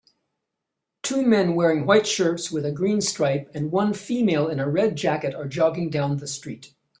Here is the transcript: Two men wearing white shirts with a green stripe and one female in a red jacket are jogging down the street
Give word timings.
Two 1.03 1.21
men 1.21 1.53
wearing 1.53 1.85
white 1.85 2.07
shirts 2.07 2.49
with 2.51 2.65
a 2.65 2.71
green 2.71 3.01
stripe 3.01 3.51
and 3.53 3.71
one 3.71 3.93
female 3.93 4.47
in 4.47 4.59
a 4.59 4.67
red 4.67 4.95
jacket 4.95 5.35
are 5.35 5.47
jogging 5.47 5.91
down 5.91 6.17
the 6.17 6.25
street 6.25 6.73